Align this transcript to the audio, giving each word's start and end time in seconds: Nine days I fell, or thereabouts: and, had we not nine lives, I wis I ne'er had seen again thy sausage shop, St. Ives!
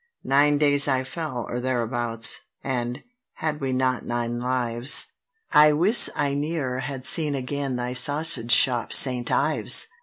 Nine 0.23 0.57
days 0.57 0.87
I 0.87 1.03
fell, 1.03 1.45
or 1.47 1.59
thereabouts: 1.59 2.39
and, 2.63 3.03
had 3.33 3.61
we 3.61 3.71
not 3.71 4.03
nine 4.03 4.39
lives, 4.39 5.11
I 5.51 5.73
wis 5.73 6.09
I 6.15 6.33
ne'er 6.33 6.79
had 6.79 7.05
seen 7.05 7.35
again 7.35 7.75
thy 7.75 7.93
sausage 7.93 8.51
shop, 8.51 8.93
St. 8.93 9.31
Ives! 9.31 9.89